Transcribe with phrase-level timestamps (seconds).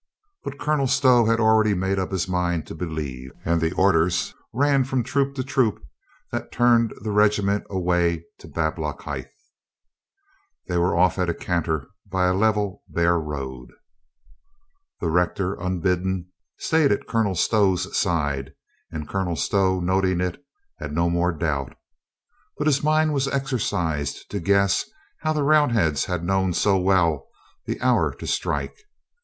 [0.43, 4.33] But Colonel Stow had already made up his mind to be lieve, and the orders
[4.51, 5.79] ran from troop to troop
[6.31, 9.27] that turned the regiment away to Bablockhithe.
[10.67, 13.69] They were off at a canter by a level bare road.
[14.99, 18.55] The rector, unbidden, stayed at Colonel Stow's side
[18.91, 20.43] and Colonel Stow, noting it,
[20.79, 21.75] had no more doubt.
[22.57, 24.83] But his mind was exercised to g^ess
[25.19, 27.27] how the Round heads had known so well
[27.67, 28.75] the hour to strike.